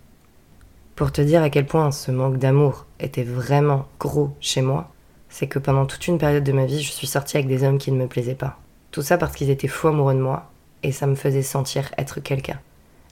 Pour 0.96 1.14
te 1.14 1.22
dire 1.22 1.42
à 1.42 1.50
quel 1.50 1.66
point 1.66 1.92
ce 1.92 2.12
manque 2.12 2.38
d'amour 2.38 2.86
était 3.00 3.24
vraiment 3.24 3.88
gros 4.00 4.36
chez 4.42 4.62
moi, 4.62 4.92
c'est 5.30 5.48
que 5.48 5.60
pendant 5.60 5.86
toute 5.86 6.08
une 6.08 6.18
période 6.18 6.44
de 6.44 6.52
ma 6.52 6.66
vie, 6.66 6.82
je 6.82 6.92
suis 6.92 7.08
sortie 7.08 7.38
avec 7.38 7.48
des 7.48 7.64
hommes 7.64 7.78
qui 7.78 7.92
ne 7.92 7.98
me 7.98 8.08
plaisaient 8.08 8.36
pas. 8.36 8.60
Tout 8.92 9.02
ça 9.02 9.18
parce 9.18 9.34
qu'ils 9.34 9.50
étaient 9.50 9.70
faux 9.70 9.88
amoureux 9.88 10.14
de 10.14 10.20
moi, 10.20 10.52
et 10.84 10.92
ça 10.92 11.08
me 11.08 11.16
faisait 11.16 11.42
sentir 11.42 11.90
être 11.98 12.20
quelqu'un. 12.20 12.60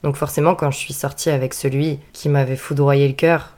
Donc 0.02 0.16
forcément, 0.16 0.54
quand 0.54 0.70
je 0.70 0.78
suis 0.78 0.92
sortie 0.92 1.30
avec 1.30 1.54
celui 1.54 1.98
qui 2.12 2.28
m'avait 2.28 2.56
foudroyé 2.56 3.08
le 3.08 3.14
cœur, 3.14 3.56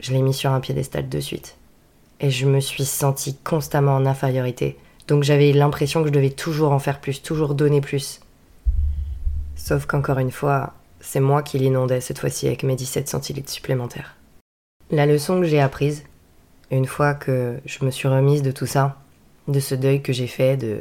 je 0.00 0.12
l'ai 0.12 0.22
mis 0.22 0.34
sur 0.34 0.52
un 0.52 0.60
piédestal 0.60 1.08
de 1.08 1.20
suite. 1.20 1.58
Et 2.20 2.30
je 2.30 2.46
me 2.46 2.60
suis 2.60 2.86
sentie 2.86 3.36
constamment 3.44 3.94
en 3.94 4.06
infériorité. 4.06 4.78
Donc 5.06 5.22
j'avais 5.22 5.52
l'impression 5.52 6.00
que 6.00 6.08
je 6.08 6.14
devais 6.14 6.30
toujours 6.30 6.72
en 6.72 6.78
faire 6.78 7.00
plus, 7.00 7.22
toujours 7.22 7.54
donner 7.54 7.82
plus. 7.82 8.20
Sauf 9.62 9.84
qu'encore 9.86 10.18
une 10.18 10.30
fois, 10.30 10.72
c'est 11.00 11.20
moi 11.20 11.42
qui 11.42 11.58
l'inondais 11.58 12.00
cette 12.00 12.18
fois-ci 12.18 12.46
avec 12.46 12.64
mes 12.64 12.76
17 12.76 13.08
centilitres 13.08 13.52
supplémentaires. 13.52 14.16
La 14.90 15.06
leçon 15.06 15.38
que 15.38 15.46
j'ai 15.46 15.60
apprise, 15.60 16.04
une 16.70 16.86
fois 16.86 17.14
que 17.14 17.60
je 17.66 17.84
me 17.84 17.90
suis 17.90 18.08
remise 18.08 18.42
de 18.42 18.52
tout 18.52 18.66
ça, 18.66 18.96
de 19.48 19.60
ce 19.60 19.74
deuil 19.74 20.02
que 20.02 20.14
j'ai 20.14 20.26
fait, 20.26 20.56
de, 20.56 20.80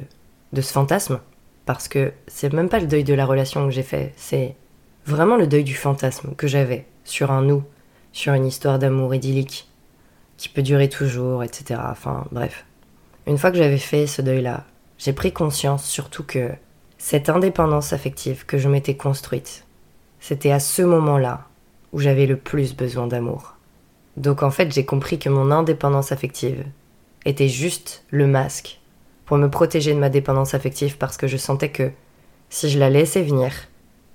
de 0.53 0.62
ce 0.62 0.71
fantasme, 0.71 1.19
parce 1.65 1.88
que 1.88 2.13
c'est 2.27 2.51
même 2.53 2.69
pas 2.69 2.79
le 2.79 2.88
deuil 2.88 3.03
de 3.03 3.13
la 3.13 3.25
relation 3.25 3.65
que 3.65 3.71
j'ai 3.71 3.83
fait, 3.83 4.13
c'est 4.15 4.55
vraiment 5.05 5.36
le 5.36 5.45
deuil 5.45 5.65
du 5.65 5.75
fantasme 5.75 6.33
que 6.36 6.48
j'avais 6.48 6.86
sur 7.03 7.31
un 7.31 7.41
nous, 7.41 7.63
sur 8.13 8.33
une 8.33 8.48
histoire 8.48 8.79
d'amour 8.79 9.13
idyllique, 9.13 9.69
qui 10.38 10.48
peut 10.48 10.63
durer 10.63 10.88
toujours, 10.88 11.43
etc. 11.43 11.81
Enfin, 11.91 12.25
bref. 12.31 12.65
une 13.27 13.38
fois 13.38 13.51
que 13.51 13.57
j'avais 13.57 13.77
fait 13.77 14.07
ce 14.07 14.21
deuil-là, 14.21 14.63
j'ai 14.98 15.13
pris 15.13 15.33
conscience 15.33 15.83
surtout 15.83 16.24
que 16.24 16.50
cette 17.01 17.29
indépendance 17.29 17.94
affective 17.94 18.46
que 18.46 18.58
je 18.58 18.68
m'étais 18.68 18.96
construite, 18.96 19.65
c'était 20.20 20.51
à 20.51 20.60
ce 20.60 20.82
moment-là 20.82 21.48
où 21.94 22.00
j'avais 22.00 22.25
le 22.25 22.36
plus 22.36 22.75
besoin 22.75 23.08
d'amour. 23.08 23.56
Donc 24.18 24.44
en 24.44 24.51
fait, 24.51 24.72
j'ai 24.74 24.86
compris 24.86 25.18
que 25.18 25.29
mon 25.29 25.50
indépendance 25.50 26.12
affective 26.12 26.65
était 27.25 27.48
juste 27.48 28.03
le 28.12 28.27
masque 28.27 28.82
pour 29.25 29.38
me 29.38 29.50
protéger 29.50 29.94
de 29.94 30.00
ma 30.00 30.10
dépendance 30.10 30.53
affective 30.53 30.98
parce 30.98 31.15
que 31.15 31.27
je 31.27 31.38
sentais 31.38 31.70
que 31.70 31.89
si 32.50 32.70
je 32.70 32.77
la 32.77 32.89
laissais 32.89 33.24
venir, 33.24 33.53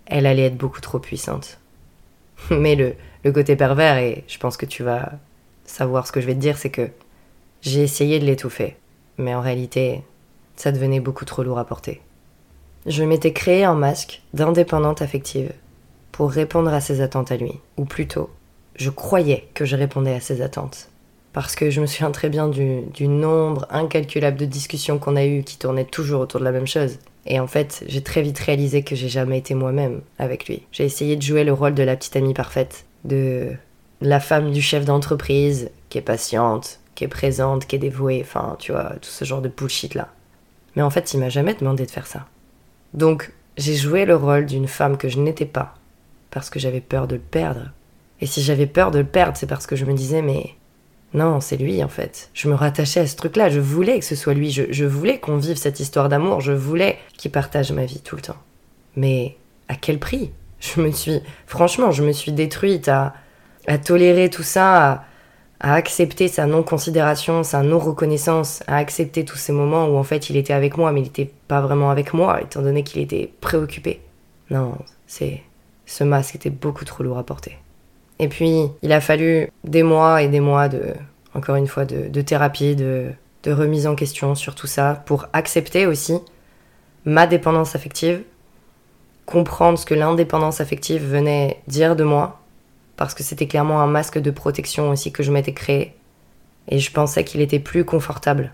elle 0.05 0.27
allait 0.27 0.47
être 0.47 0.59
beaucoup 0.59 0.83
trop 0.83 0.99
puissante. 0.99 1.59
Mais 2.51 2.77
le, 2.77 2.97
le 3.25 3.33
côté 3.33 3.57
pervers, 3.57 3.97
et 3.97 4.25
je 4.29 4.39
pense 4.39 4.59
que 4.59 4.67
tu 4.67 4.83
vas 4.83 5.13
savoir 5.65 6.07
ce 6.07 6.13
que 6.13 6.21
je 6.21 6.27
vais 6.27 6.35
te 6.35 6.41
dire, 6.41 6.59
c'est 6.59 6.71
que 6.71 6.91
j'ai 7.63 7.83
essayé 7.83 8.19
de 8.19 8.27
l'étouffer. 8.27 8.77
Mais 9.17 9.35
en 9.35 9.41
réalité, 9.41 10.03
ça 10.55 10.71
devenait 10.71 11.01
beaucoup 11.01 11.25
trop 11.25 11.43
lourd 11.43 11.59
à 11.59 11.65
porter. 11.65 12.03
Je 12.87 13.03
m'étais 13.03 13.33
créé 13.33 13.65
un 13.65 13.75
masque 13.75 14.21
d'indépendante 14.35 15.01
affective 15.01 15.53
pour 16.13 16.31
répondre 16.31 16.73
à 16.73 16.83
ses 16.83 17.01
attentes 17.01 17.33
à 17.33 17.37
lui. 17.37 17.53
Ou 17.79 17.87
plutôt, 17.87 18.29
je 18.77 18.91
croyais 18.91 19.49
que 19.55 19.65
je 19.65 19.75
répondais 19.75 20.15
à 20.15 20.21
ses 20.21 20.43
attentes. 20.43 20.91
Parce 21.33 21.57
que 21.57 21.71
je 21.71 21.81
me 21.81 21.87
souviens 21.87 22.11
très 22.11 22.29
bien 22.29 22.47
du, 22.49 23.09
nombre 23.09 23.67
incalculable 23.71 24.37
de 24.37 24.45
discussions 24.45 24.99
qu'on 24.99 25.17
a 25.17 25.25
eues 25.25 25.43
qui 25.43 25.59
tournaient 25.59 25.85
toujours 25.85 26.21
autour 26.21 26.41
de 26.41 26.45
la 26.45 26.53
même 26.53 26.67
chose. 26.67 26.99
Et 27.27 27.41
en 27.41 27.47
fait, 27.47 27.83
j'ai 27.89 28.03
très 28.03 28.21
vite 28.21 28.39
réalisé 28.39 28.83
que 28.83 28.95
j'ai 28.95 29.09
jamais 29.09 29.39
été 29.39 29.55
moi-même 29.55 30.03
avec 30.19 30.47
lui. 30.47 30.63
J'ai 30.71 30.85
essayé 30.85 31.17
de 31.17 31.23
jouer 31.23 31.43
le 31.43 31.55
rôle 31.55 31.75
de 31.75 31.83
la 31.83 31.97
petite 31.97 32.17
amie 32.17 32.35
parfaite, 32.35 32.85
de 33.05 33.53
la 34.03 34.21
femme 34.21 34.53
du 34.53 34.61
chef 34.61 34.85
d'entreprise, 34.85 35.71
qui 35.89 35.97
est 35.97 36.03
patiente, 36.03 36.81
qui 36.95 37.05
est 37.05 37.09
présente, 37.09 37.67
qui 37.67 37.77
est 37.77 37.81
dévouée, 37.81 38.21
enfin, 38.23 38.57
tu 38.59 38.73
vois, 38.73 38.91
tout 39.01 39.11
ce 39.11 39.25
genre 39.25 39.41
de 39.41 39.49
bullshit 39.49 39.95
là. 39.95 40.09
Mais 40.77 40.83
en 40.83 40.91
fait, 40.91 41.15
il 41.15 41.19
m'a 41.19 41.31
jamais 41.31 41.55
demandé 41.55 41.87
de 41.87 41.91
faire 41.91 42.07
ça. 42.07 42.27
Donc, 42.95 43.33
j'ai 43.57 43.75
joué 43.75 44.05
le 44.05 44.17
rôle 44.17 44.47
d'une 44.47 44.69
femme 44.69 44.97
que 44.97 45.09
je 45.09 45.19
n'étais 45.19 45.45
pas, 45.45 45.75
parce 46.31 46.49
que 46.49 46.59
j'avais 46.59 46.81
peur 46.81 47.07
de 47.07 47.17
le 47.17 47.21
perdre. 47.21 47.73
Et 48.21 48.27
si 48.27 48.43
j'avais 48.43 48.67
peur 48.67 48.91
de 48.91 49.01
le 49.01 49.05
perdre, 49.05 49.37
c'est 49.37 49.47
parce 49.47 49.67
que 49.67 49.77
je 49.77 49.85
me 49.85 49.93
disais, 49.93 50.23
mais 50.23 50.55
non, 51.13 51.41
c'est 51.41 51.57
lui 51.57 51.83
en 51.83 51.89
fait. 51.89 52.31
Je 52.35 52.49
me 52.49 52.55
rattachais 52.55 53.01
à 53.01 53.07
ce 53.07 53.17
truc-là, 53.17 53.49
je 53.49 53.61
voulais 53.61 53.99
que 53.99 54.05
ce 54.05 54.17
soit 54.17 54.35
lui, 54.35 54.51
je, 54.51 54.85
voulais 54.85 55.19
qu'on 55.19 55.37
vive 55.37 55.57
cette 55.57 55.81
histoire 55.81 56.09
d'amour, 56.09 56.41
je 56.41 56.53
voulais 56.53 56.99
qu'il 57.17 57.31
partage 57.31 57.73
ma 57.73 57.85
vie 57.85 58.01
tout 58.01 58.17
le 58.17 58.23
temps. 58.23 58.39
Mais 58.97 59.37
à 59.69 59.75
quel 59.75 59.99
prix? 59.99 60.33
Je 60.61 60.81
me 60.81 60.91
suis, 60.93 61.21
franchement, 61.47 61.91
je 61.91 62.03
me 62.03 62.13
suis 62.13 62.33
détruite 62.33 62.89
à, 62.89 63.15
à 63.67 63.77
tolérer 63.77 64.31
tout 64.31 64.43
ça, 64.43 65.05
à 65.61 65.75
accepter 65.75 66.29
sa 66.29 66.47
non-considération, 66.47 67.43
sa 67.43 67.63
non-reconnaissance, 67.63 68.63
à 68.67 68.77
accepter 68.77 69.25
tous 69.25 69.37
ces 69.37 69.53
moments 69.53 69.87
où 69.87 69.97
en 69.97 70.03
fait 70.03 70.29
il 70.31 70.37
était 70.37 70.53
avec 70.53 70.77
moi, 70.77 70.93
mais 70.93 71.01
il 71.01 71.05
n'était 71.05 71.31
pas 71.49 71.61
vraiment 71.61 71.91
avec 71.91 72.13
moi, 72.13 72.41
étant 72.43 72.63
donné 72.63 72.83
qu'il 72.83 73.01
était 73.01 73.33
préoccupé. 73.41 74.01
Non, 74.51 74.77
c'est. 75.07 75.43
Ce 75.87 76.03
masque 76.03 76.35
était 76.35 76.51
beaucoup 76.51 76.85
trop 76.85 77.05
lourd 77.05 77.19
à 77.19 77.25
porter. 77.25 77.59
Et 78.19 78.29
puis, 78.29 78.69
il 78.83 78.93
a 78.93 79.01
fallu 79.01 79.51
des 79.65 79.83
mois 79.83 80.23
et 80.23 80.29
des 80.29 80.41
mois 80.41 80.69
de, 80.69 80.95
encore 81.35 81.57
une 81.57 81.67
fois, 81.67 81.85
de, 81.85 82.21
thérapie, 82.23 82.75
de, 82.75 83.11
de 83.43 83.53
remise 83.53 83.87
en 83.87 83.95
question 83.95 84.35
sur 84.35 84.55
tout 84.55 84.67
ça, 84.67 85.03
pour 85.05 85.27
accepter 85.35 85.87
aussi 85.87 86.15
ma 87.05 87.27
dépendance 87.27 87.75
affective, 87.75 88.23
comprendre 89.27 89.79
ce 89.79 89.85
que 89.85 89.95
l'indépendance 89.95 90.61
affective 90.61 91.05
venait 91.05 91.61
dire 91.67 91.97
de 91.97 92.05
moi, 92.05 92.41
parce 92.97 93.15
que 93.15 93.23
c'était 93.23 93.47
clairement 93.47 93.81
un 93.81 93.87
masque 93.87 94.19
de 94.19 94.31
protection 94.31 94.91
aussi 94.91 95.13
que 95.13 95.23
je 95.23 95.33
m'étais 95.33 95.53
créé. 95.53 95.95
Et 96.69 96.79
je 96.79 96.93
pensais 96.93 97.25
qu'il 97.25 97.41
était 97.41 97.59
plus 97.59 97.85
confortable 97.85 98.53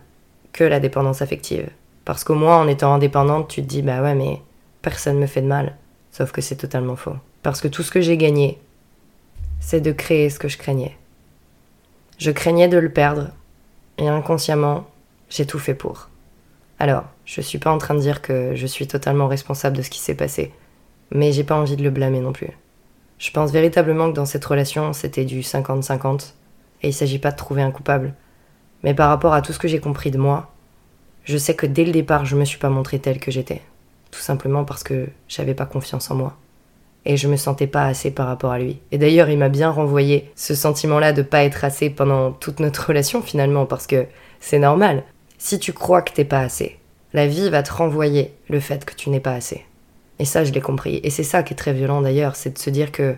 que 0.53 0.65
la 0.65 0.81
dépendance 0.81 1.23
affective. 1.23 1.69
Parce 2.05 2.25
qu'au 2.25 2.35
moins, 2.35 2.59
en 2.61 2.69
étant 2.69 2.95
indépendante, 2.95 3.49
tu 3.49 3.63
te 3.63 3.67
dis, 3.67 3.83
bah 3.83 4.03
ouais, 4.03 4.15
mais 4.15 4.41
personne 4.83 5.19
me 5.19 5.27
fait 5.27 5.43
de 5.43 5.47
mal. 5.47 5.77
Sauf 6.11 6.33
que 6.33 6.41
c'est 6.41 6.57
totalement 6.57 6.97
faux. 6.97 7.17
Parce 7.43 7.61
que 7.61 7.69
tout 7.69 7.83
ce 7.83 7.93
que 7.93 8.01
j'ai 8.01 8.17
gagné, 8.17 8.59
c'est 9.61 9.81
de 9.81 9.93
créer 9.93 10.29
ce 10.31 10.39
que 10.39 10.49
je 10.49 10.59
craignais. 10.59 10.97
Je 12.19 12.31
craignais 12.31 12.69
de 12.69 12.79
le 12.79 12.91
perdre, 12.91 13.29
et 13.97 14.09
inconsciemment, 14.09 14.87
j'ai 15.29 15.47
tout 15.47 15.59
fait 15.59 15.75
pour. 15.75 16.09
Alors, 16.79 17.05
je 17.25 17.41
suis 17.41 17.59
pas 17.59 17.71
en 17.71 17.79
train 17.79 17.95
de 17.95 18.01
dire 18.01 18.23
que 18.23 18.55
je 18.55 18.67
suis 18.67 18.87
totalement 18.87 19.29
responsable 19.29 19.77
de 19.77 19.83
ce 19.83 19.91
qui 19.91 20.01
s'est 20.01 20.15
passé, 20.15 20.53
mais 21.11 21.33
j'ai 21.33 21.45
pas 21.45 21.57
envie 21.57 21.77
de 21.77 21.83
le 21.83 21.91
blâmer 21.91 22.21
non 22.21 22.33
plus. 22.33 22.51
Je 23.21 23.31
pense 23.31 23.53
véritablement 23.53 24.11
que 24.11 24.17
dans 24.17 24.25
cette 24.25 24.45
relation, 24.47 24.95
c'était 24.95 25.27
du 25.27 25.41
50-50, 25.43 26.33
et 26.83 26.89
il 26.89 26.95
s'agit 26.95 27.19
pas 27.19 27.31
de 27.31 27.37
trouver 27.37 27.61
un 27.61 27.71
coupable. 27.71 28.15
Mais 28.83 28.95
par 28.95 29.11
rapport 29.11 29.35
à 29.35 29.43
tout 29.43 29.53
ce 29.53 29.59
que 29.59 29.69
j'ai 29.69 29.79
compris 29.79 30.11
de 30.11 30.17
moi, 30.17 30.51
je 31.25 31.37
sais 31.37 31.55
que 31.55 31.67
dès 31.67 31.85
le 31.85 31.93
départ, 31.93 32.25
je 32.25 32.35
me 32.35 32.47
suis 32.47 32.59
pas 32.59 32.71
montrée 32.71 32.99
telle 32.99 33.21
que 33.21 33.31
j'étais. 33.31 33.61
Tout 34.11 34.21
simplement 34.21 34.65
parce 34.65 34.83
que 34.83 35.09
j'avais 35.29 35.53
pas 35.55 35.67
confiance 35.67 36.11
en 36.11 36.15
moi 36.15 36.37
et 37.05 37.19
je 37.19 37.29
me 37.29 37.37
sentais 37.37 37.67
pas 37.67 37.85
assez 37.85 38.11
par 38.11 38.27
rapport 38.27 38.53
à 38.53 38.59
lui. 38.59 38.81
Et 38.91 38.97
d'ailleurs, 38.97 39.29
il 39.29 39.39
m'a 39.39 39.51
bien 39.51 39.71
renvoyé 39.71 40.31
ce 40.35 40.55
sentiment-là 40.55 41.13
de 41.13 41.23
pas 41.23 41.45
être 41.45 41.65
assez 41.65 41.91
pendant 41.91 42.33
toute 42.33 42.59
notre 42.59 42.89
relation 42.89 43.21
finalement, 43.21 43.67
parce 43.67 43.87
que 43.87 44.07
c'est 44.41 44.59
normal. 44.59 45.05
Si 45.37 45.59
tu 45.59 45.75
crois 45.75 46.01
que 46.01 46.13
t'es 46.13 46.25
pas 46.25 46.41
assez, 46.41 46.79
la 47.13 47.27
vie 47.27 47.51
va 47.51 47.63
te 47.63 47.73
renvoyer 47.73 48.35
le 48.49 48.61
fait 48.61 48.87
que 48.87 48.95
tu 48.95 49.11
n'es 49.11 49.21
pas 49.21 49.33
assez. 49.33 49.65
Et 50.21 50.27
ça, 50.27 50.45
je 50.45 50.53
l'ai 50.53 50.61
compris. 50.61 51.01
Et 51.03 51.09
c'est 51.09 51.25
ça 51.25 51.43
qui 51.43 51.55
est 51.55 51.57
très 51.57 51.73
violent 51.73 52.03
d'ailleurs, 52.03 52.37
c'est 52.37 52.51
de 52.51 52.59
se 52.59 52.69
dire 52.69 52.93
que 52.93 53.17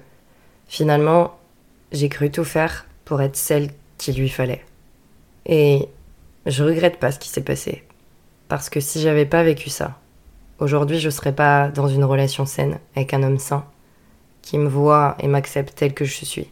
finalement, 0.69 1.37
j'ai 1.91 2.09
cru 2.09 2.31
tout 2.31 2.45
faire 2.45 2.87
pour 3.05 3.21
être 3.21 3.35
celle 3.35 3.71
qu'il 3.99 4.15
lui 4.15 4.29
fallait. 4.29 4.65
Et 5.45 5.89
je 6.47 6.63
regrette 6.63 7.01
pas 7.01 7.11
ce 7.11 7.19
qui 7.19 7.29
s'est 7.29 7.43
passé. 7.43 7.83
Parce 8.47 8.71
que 8.71 8.79
si 8.79 9.01
j'avais 9.01 9.27
pas 9.27 9.43
vécu 9.43 9.69
ça, 9.69 9.99
aujourd'hui 10.61 11.01
je 11.01 11.11
serais 11.11 11.35
pas 11.35 11.71
dans 11.71 11.89
une 11.89 12.05
relation 12.05 12.47
saine 12.47 12.79
avec 12.95 13.13
un 13.15 13.25
homme 13.25 13.41
sain 13.41 13.65
qui 14.41 14.57
me 14.57 14.69
voit 14.69 15.17
et 15.19 15.27
m'accepte 15.27 15.75
tel 15.75 15.95
que 15.95 16.05
je 16.05 16.25
suis, 16.25 16.51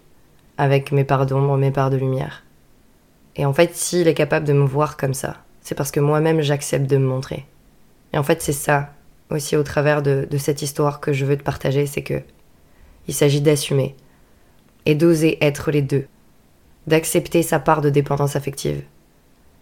avec 0.59 0.90
mes 0.90 1.04
parts 1.04 1.26
d'ombre, 1.26 1.57
mes 1.59 1.71
parts 1.71 1.90
de 1.90 1.97
lumière. 1.97 2.42
Et 3.37 3.47
en 3.47 3.52
fait, 3.52 3.76
s'il 3.76 4.09
est 4.09 4.14
capable 4.14 4.47
de 4.47 4.52
me 4.52 4.66
voir 4.66 4.97
comme 4.97 5.14
ça, 5.14 5.37
c'est 5.61 5.76
parce 5.76 5.92
que 5.92 6.00
moi-même 6.00 6.40
j'accepte 6.40 6.90
de 6.90 6.97
me 6.97 7.07
montrer. 7.07 7.47
Et 8.12 8.19
en 8.19 8.25
fait, 8.25 8.42
c'est 8.42 8.52
ça 8.52 8.90
aussi 9.31 9.57
au 9.57 9.63
travers 9.63 10.03
de, 10.03 10.27
cette 10.39 10.63
histoire 10.63 11.01
que 11.01 11.13
je 11.13 11.25
veux 11.25 11.37
te 11.37 11.43
partager, 11.43 11.87
c'est 11.87 12.03
que 12.03 12.23
il 13.09 13.15
s'agit 13.15 13.41
d'assumer 13.41 13.97
et 14.87 14.95
d'oser 14.95 15.39
être 15.45 15.71
les 15.71 15.83
deux, 15.83 16.07
d'accepter 16.87 17.43
sa 17.43 17.59
part 17.59 17.81
de 17.81 17.91
dépendance 17.91 18.37
affective 18.37 18.83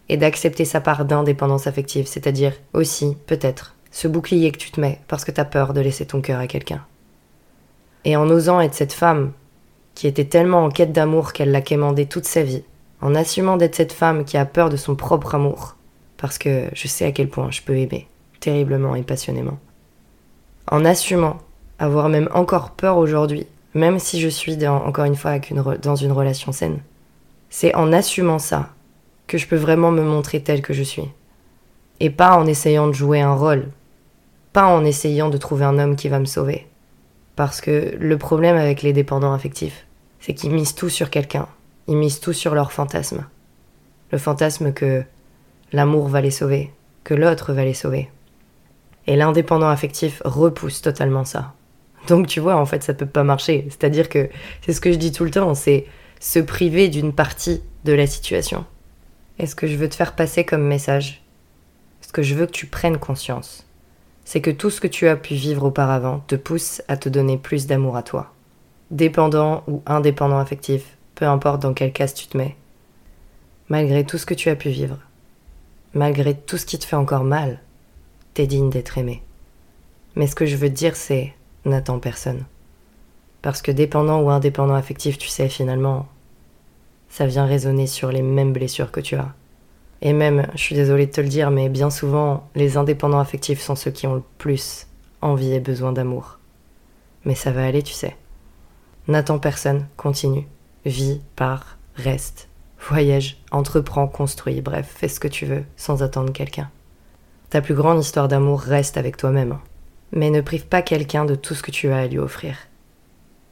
et 0.07 0.17
d'accepter 0.17 0.65
sa 0.65 0.81
part 0.81 1.05
d'indépendance 1.05 1.67
affective, 1.67 2.07
c'est-à-dire 2.07 2.53
aussi, 2.73 3.15
peut-être, 3.27 3.75
ce 3.91 4.07
bouclier 4.07 4.51
que 4.51 4.57
tu 4.57 4.71
te 4.71 4.81
mets 4.81 4.99
parce 5.07 5.23
que 5.23 5.31
t'as 5.31 5.45
peur 5.45 5.73
de 5.73 5.81
laisser 5.81 6.05
ton 6.05 6.21
cœur 6.21 6.39
à 6.39 6.47
quelqu'un. 6.47 6.83
Et 8.05 8.15
en 8.15 8.29
osant 8.29 8.61
être 8.61 8.73
cette 8.73 8.93
femme 8.93 9.33
qui 9.93 10.07
était 10.07 10.25
tellement 10.25 10.65
en 10.65 10.69
quête 10.69 10.93
d'amour 10.93 11.33
qu'elle 11.33 11.51
l'a 11.51 11.61
quémandé 11.61 12.05
toute 12.05 12.25
sa 12.25 12.43
vie, 12.43 12.63
en 13.01 13.15
assumant 13.15 13.57
d'être 13.57 13.75
cette 13.75 13.93
femme 13.93 14.25
qui 14.25 14.37
a 14.37 14.45
peur 14.45 14.69
de 14.69 14.77
son 14.77 14.95
propre 14.95 15.35
amour, 15.35 15.75
parce 16.17 16.37
que 16.37 16.69
je 16.73 16.87
sais 16.87 17.05
à 17.05 17.11
quel 17.11 17.29
point 17.29 17.51
je 17.51 17.61
peux 17.61 17.77
aimer, 17.77 18.07
terriblement 18.39 18.95
et 18.95 19.03
passionnément. 19.03 19.59
En 20.71 20.85
assumant 20.85 21.37
avoir 21.79 22.09
même 22.09 22.29
encore 22.33 22.71
peur 22.71 22.97
aujourd'hui, 22.97 23.47
même 23.73 23.99
si 23.99 24.19
je 24.19 24.27
suis 24.27 24.67
encore 24.67 25.05
une 25.05 25.15
fois 25.15 25.39
dans 25.81 25.95
une 25.95 26.11
relation 26.11 26.51
saine, 26.51 26.79
c'est 27.49 27.75
en 27.75 27.93
assumant 27.93 28.39
ça 28.39 28.69
que 29.27 29.37
je 29.37 29.47
peux 29.47 29.55
vraiment 29.55 29.91
me 29.91 30.03
montrer 30.03 30.41
telle 30.41 30.61
que 30.61 30.73
je 30.73 30.83
suis. 30.83 31.09
Et 31.99 32.09
pas 32.09 32.37
en 32.37 32.45
essayant 32.45 32.87
de 32.87 32.93
jouer 32.93 33.21
un 33.21 33.33
rôle, 33.33 33.69
pas 34.53 34.67
en 34.67 34.85
essayant 34.85 35.29
de 35.29 35.37
trouver 35.37 35.65
un 35.65 35.77
homme 35.79 35.95
qui 35.95 36.09
va 36.09 36.19
me 36.19 36.25
sauver, 36.25 36.67
parce 37.35 37.61
que 37.61 37.95
le 37.99 38.17
problème 38.17 38.57
avec 38.57 38.81
les 38.81 38.93
dépendants 38.93 39.33
affectifs, 39.33 39.85
c'est 40.19 40.33
qu'ils 40.33 40.51
misent 40.51 40.75
tout 40.75 40.89
sur 40.89 41.09
quelqu'un. 41.09 41.47
Ils 41.87 41.97
misent 41.97 42.19
tout 42.19 42.33
sur 42.33 42.53
leur 42.53 42.71
fantasme. 42.71 43.25
Le 44.11 44.17
fantasme 44.17 44.73
que 44.73 45.03
l'amour 45.71 46.07
va 46.07 46.21
les 46.21 46.31
sauver, 46.31 46.71
que 47.03 47.13
l'autre 47.13 47.53
va 47.53 47.63
les 47.63 47.73
sauver. 47.73 48.09
Et 49.09 49.15
l'indépendant 49.15 49.69
affectif 49.69 50.21
repousse 50.23 50.83
totalement 50.83 51.25
ça. 51.25 51.55
Donc 52.07 52.27
tu 52.27 52.39
vois, 52.39 52.55
en 52.57 52.67
fait, 52.67 52.83
ça 52.83 52.93
peut 52.93 53.07
pas 53.07 53.23
marcher. 53.23 53.65
C'est-à-dire 53.69 54.07
que 54.07 54.29
c'est 54.61 54.71
ce 54.71 54.79
que 54.79 54.91
je 54.91 54.99
dis 54.99 55.11
tout 55.11 55.23
le 55.23 55.31
temps, 55.31 55.55
c'est 55.55 55.87
se 56.19 56.37
priver 56.37 56.89
d'une 56.89 57.11
partie 57.11 57.63
de 57.85 57.93
la 57.93 58.05
situation. 58.05 58.65
est 59.39 59.47
ce 59.47 59.55
que 59.55 59.65
je 59.65 59.77
veux 59.77 59.89
te 59.89 59.95
faire 59.95 60.13
passer 60.13 60.45
comme 60.45 60.61
message, 60.61 61.23
ce 62.01 62.11
que 62.11 62.21
je 62.21 62.35
veux 62.35 62.45
que 62.45 62.51
tu 62.51 62.67
prennes 62.67 62.99
conscience, 62.99 63.65
c'est 64.25 64.41
que 64.41 64.51
tout 64.51 64.69
ce 64.69 64.79
que 64.79 64.85
tu 64.87 65.07
as 65.07 65.15
pu 65.15 65.33
vivre 65.33 65.63
auparavant 65.63 66.19
te 66.27 66.35
pousse 66.35 66.83
à 66.87 66.95
te 66.95 67.09
donner 67.09 67.39
plus 67.39 67.65
d'amour 67.65 67.97
à 67.97 68.03
toi. 68.03 68.31
Dépendant 68.91 69.63
ou 69.67 69.81
indépendant 69.87 70.37
affectif, 70.37 70.97
peu 71.15 71.25
importe 71.25 71.63
dans 71.63 71.73
quel 71.73 71.93
cas 71.93 72.07
tu 72.09 72.27
te 72.27 72.37
mets. 72.37 72.55
Malgré 73.69 74.05
tout 74.05 74.19
ce 74.19 74.27
que 74.27 74.35
tu 74.35 74.49
as 74.49 74.55
pu 74.55 74.69
vivre, 74.69 74.99
malgré 75.95 76.35
tout 76.35 76.57
ce 76.57 76.67
qui 76.67 76.77
te 76.77 76.85
fait 76.85 76.95
encore 76.95 77.23
mal, 77.23 77.59
digne 78.47 78.69
d'être 78.69 78.97
aimé. 78.97 79.23
Mais 80.15 80.27
ce 80.27 80.35
que 80.35 80.45
je 80.45 80.55
veux 80.55 80.69
te 80.69 80.75
dire, 80.75 80.95
c'est 80.95 81.33
n'attends 81.65 81.99
personne. 81.99 82.45
Parce 83.41 83.61
que 83.61 83.71
dépendant 83.71 84.21
ou 84.21 84.29
indépendant 84.29 84.73
affectif, 84.73 85.17
tu 85.17 85.27
sais, 85.27 85.47
finalement, 85.47 86.07
ça 87.09 87.25
vient 87.25 87.45
résonner 87.45 87.87
sur 87.87 88.11
les 88.11 88.21
mêmes 88.21 88.53
blessures 88.53 88.91
que 88.91 88.99
tu 88.99 89.15
as. 89.15 89.33
Et 90.01 90.13
même, 90.13 90.47
je 90.53 90.59
suis 90.59 90.75
désolée 90.75 91.07
de 91.07 91.11
te 91.11 91.21
le 91.21 91.27
dire, 91.27 91.51
mais 91.51 91.69
bien 91.69 91.89
souvent, 91.89 92.47
les 92.55 92.77
indépendants 92.77 93.19
affectifs 93.19 93.61
sont 93.61 93.75
ceux 93.75 93.91
qui 93.91 94.07
ont 94.07 94.15
le 94.15 94.23
plus 94.37 94.87
envie 95.21 95.53
et 95.53 95.59
besoin 95.59 95.91
d'amour. 95.91 96.39
Mais 97.25 97.35
ça 97.35 97.51
va 97.51 97.65
aller, 97.65 97.83
tu 97.83 97.93
sais. 97.93 98.15
N'attends 99.07 99.39
personne, 99.39 99.87
continue. 99.97 100.47
Vis, 100.85 101.19
pars, 101.35 101.77
reste, 101.95 102.47
voyage, 102.87 103.41
entreprends, 103.51 104.07
construis, 104.07 104.61
bref, 104.61 104.89
fais 104.95 105.09
ce 105.09 105.19
que 105.19 105.27
tu 105.27 105.45
veux, 105.45 105.65
sans 105.75 106.03
attendre 106.03 106.31
quelqu'un. 106.31 106.69
Ta 107.49 107.61
plus 107.61 107.73
grande 107.73 107.99
histoire 107.99 108.27
d'amour 108.27 108.61
reste 108.61 108.97
avec 108.97 109.17
toi-même. 109.17 109.57
Mais 110.11 110.29
ne 110.29 110.41
prive 110.41 110.67
pas 110.67 110.81
quelqu'un 110.81 111.25
de 111.25 111.35
tout 111.35 111.55
ce 111.55 111.63
que 111.63 111.71
tu 111.71 111.89
as 111.89 111.97
à 111.97 112.07
lui 112.07 112.19
offrir. 112.19 112.55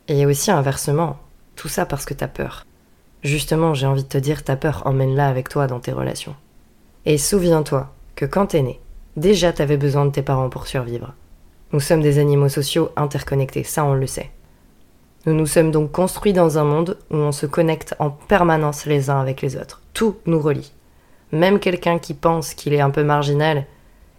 Et 0.08 0.26
aussi 0.26 0.52
inversement, 0.52 1.18
tout 1.56 1.68
ça 1.68 1.86
parce 1.86 2.06
que 2.06 2.14
t'as 2.14 2.28
peur. 2.28 2.66
Justement, 3.24 3.74
j'ai 3.74 3.88
envie 3.88 4.04
de 4.04 4.08
te 4.08 4.18
dire, 4.18 4.44
ta 4.44 4.56
peur, 4.56 4.84
emmène-la 4.86 5.28
avec 5.28 5.50
toi 5.50 5.68
dans 5.68 5.80
tes 5.80 5.92
relations. 5.92 6.36
Et 7.06 7.18
souviens-toi 7.18 7.92
que 8.16 8.26
quand 8.26 8.48
t'es 8.48 8.62
né, 8.62 8.80
déjà 9.16 9.52
t'avais 9.52 9.78
besoin 9.78 10.06
de 10.06 10.12
tes 10.12 10.22
parents 10.22 10.50
pour 10.50 10.68
survivre. 10.68 11.14
Nous 11.74 11.80
sommes 11.80 12.02
des 12.02 12.20
animaux 12.20 12.50
sociaux 12.50 12.92
interconnectés, 12.96 13.64
ça 13.64 13.84
on 13.84 13.94
le 13.94 14.08
sait. 14.08 14.30
Nous 15.26 15.34
nous 15.34 15.48
sommes 15.48 15.72
donc 15.72 15.92
construits 15.92 16.34
dans 16.34 16.58
un 16.58 16.64
monde 16.64 16.98
où 17.12 17.16
on 17.16 17.32
se 17.32 17.46
connecte 17.46 17.96
en 18.00 18.12
permanence 18.12 18.86
les 18.86 19.10
uns 19.10 19.20
avec 19.20 19.42
les 19.42 19.58
autres. 19.58 19.82
Tout 19.94 20.18
nous 20.26 20.40
relie. 20.40 20.72
Même 21.32 21.60
quelqu'un 21.60 22.00
qui 22.00 22.14
pense 22.14 22.54
qu'il 22.54 22.74
est 22.74 22.80
un 22.80 22.92
peu 22.92 23.04
marginal 23.04 23.66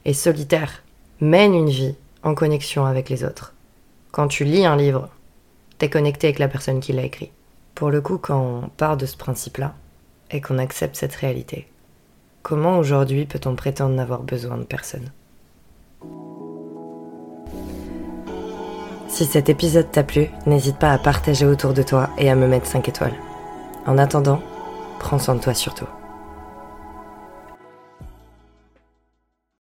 et 0.05 0.13
solitaire 0.13 0.83
mène 1.21 1.55
une 1.55 1.69
vie 1.69 1.95
en 2.23 2.35
connexion 2.35 2.85
avec 2.85 3.09
les 3.09 3.25
autres. 3.25 3.55
Quand 4.13 4.29
tu 4.29 4.45
lis 4.45 4.65
un 4.65 4.77
livre, 4.77 5.09
t'es 5.79 5.91
connecté 5.91 6.29
avec 6.29 6.39
la 6.39 6.49
personne 6.49 6.81
qui 6.81 6.93
l'a 6.93 7.03
écrit. 7.03 7.31
Pour 7.75 7.91
le 7.91 8.01
coup, 8.01 8.19
quand 8.19 8.41
on 8.41 8.69
part 8.69 8.97
de 8.97 9.07
ce 9.07 9.17
principe-là 9.17 9.75
et 10.31 10.41
qu'on 10.41 10.59
accepte 10.59 10.97
cette 10.97 11.15
réalité, 11.15 11.69
comment 12.43 12.79
aujourd'hui 12.79 13.27
peut-on 13.27 13.55
prétendre 13.55 13.95
n'avoir 13.95 14.23
besoin 14.23 14.57
de 14.57 14.65
personne? 14.65 15.11
Si 19.09 19.25
cet 19.25 19.49
épisode 19.49 19.91
t'a 19.91 20.05
plu, 20.05 20.29
n'hésite 20.47 20.77
pas 20.77 20.93
à 20.93 20.99
partager 20.99 21.47
autour 21.47 21.73
de 21.73 21.83
toi 21.83 22.11
et 22.19 22.31
à 22.31 22.37
me 22.37 22.47
mettre 22.47 22.67
5 22.67 22.89
étoiles. 22.89 23.17
En 23.87 23.99
attendant, 23.99 24.41
prends 25.01 25.19
soin 25.19 25.35
de 25.35 25.41
toi 25.41 25.55
surtout. 25.55 25.87